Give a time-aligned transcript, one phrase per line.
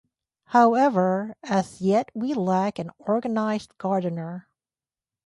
[0.45, 4.47] However, as yet we lack an organized gardener.